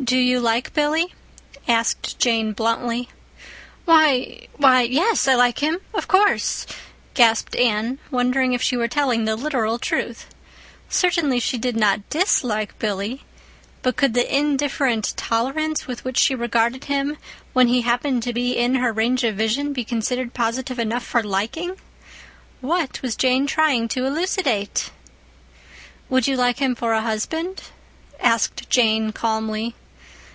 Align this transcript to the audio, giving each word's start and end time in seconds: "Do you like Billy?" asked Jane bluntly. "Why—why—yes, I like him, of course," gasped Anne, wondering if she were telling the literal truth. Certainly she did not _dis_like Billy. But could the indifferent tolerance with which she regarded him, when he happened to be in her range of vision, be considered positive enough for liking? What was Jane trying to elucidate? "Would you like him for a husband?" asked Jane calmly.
"Do 0.00 0.16
you 0.16 0.38
like 0.38 0.72
Billy?" 0.74 1.12
asked 1.66 2.20
Jane 2.20 2.52
bluntly. 2.52 3.08
"Why—why—yes, 3.84 5.26
I 5.26 5.34
like 5.34 5.58
him, 5.58 5.80
of 5.92 6.06
course," 6.06 6.66
gasped 7.14 7.56
Anne, 7.56 7.98
wondering 8.08 8.52
if 8.52 8.62
she 8.62 8.76
were 8.76 8.86
telling 8.86 9.24
the 9.24 9.34
literal 9.34 9.76
truth. 9.76 10.26
Certainly 10.88 11.40
she 11.40 11.58
did 11.58 11.76
not 11.76 12.08
_dis_like 12.10 12.70
Billy. 12.78 13.24
But 13.82 13.96
could 13.96 14.14
the 14.14 14.34
indifferent 14.34 15.14
tolerance 15.16 15.88
with 15.88 16.04
which 16.04 16.16
she 16.16 16.34
regarded 16.34 16.84
him, 16.84 17.18
when 17.52 17.66
he 17.66 17.80
happened 17.82 18.22
to 18.22 18.32
be 18.32 18.56
in 18.56 18.76
her 18.76 18.92
range 18.92 19.24
of 19.24 19.36
vision, 19.36 19.72
be 19.72 19.84
considered 19.84 20.32
positive 20.32 20.78
enough 20.78 21.04
for 21.04 21.24
liking? 21.24 21.76
What 22.60 23.02
was 23.02 23.16
Jane 23.16 23.48
trying 23.48 23.88
to 23.88 24.06
elucidate? 24.06 24.90
"Would 26.08 26.28
you 26.28 26.36
like 26.36 26.60
him 26.60 26.76
for 26.76 26.92
a 26.92 27.00
husband?" 27.00 27.62
asked 28.20 28.70
Jane 28.70 29.10
calmly. 29.10 29.74